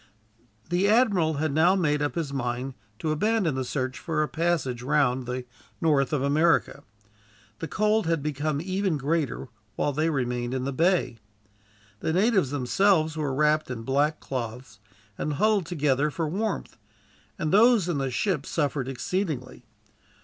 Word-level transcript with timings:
The 0.71 0.89
admiral 0.89 1.35
had 1.35 1.51
now 1.53 1.75
made 1.75 2.01
up 2.01 2.15
his 2.15 2.33
mind 2.33 2.73
to 2.97 3.11
abandon 3.11 3.53
the 3.53 3.63
search 3.63 3.99
for 3.99 4.23
a 4.23 4.27
passage 4.27 4.81
round 4.81 5.27
the 5.27 5.45
north 5.79 6.11
of 6.11 6.23
America. 6.23 6.83
The 7.59 7.67
cold 7.67 8.07
had 8.07 8.23
become 8.23 8.59
even 8.61 8.97
greater, 8.97 9.49
while 9.75 9.93
they 9.93 10.09
remained 10.09 10.55
in 10.55 10.63
the 10.63 10.73
bay. 10.73 11.19
The 11.99 12.13
natives 12.13 12.49
themselves 12.49 13.15
were 13.15 13.31
wrapped 13.35 13.69
in 13.69 13.83
black 13.83 14.19
cloths, 14.19 14.79
and 15.19 15.33
huddled 15.33 15.67
together 15.67 16.09
for 16.09 16.27
warmth; 16.27 16.77
and 17.37 17.51
those 17.53 17.87
in 17.87 17.99
the 17.99 18.09
ship 18.09 18.47
suffered 18.47 18.87
exceedingly. 18.87 19.65